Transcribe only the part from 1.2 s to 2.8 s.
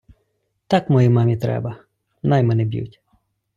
треба: най мене